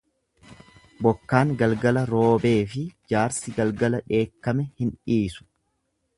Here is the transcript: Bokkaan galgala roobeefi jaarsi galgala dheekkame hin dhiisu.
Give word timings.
Bokkaan 1.07 1.51
galgala 1.59 2.03
roobeefi 2.13 2.81
jaarsi 3.15 3.55
galgala 3.61 4.01
dheekkame 4.09 4.69
hin 4.83 4.97
dhiisu. 4.97 5.49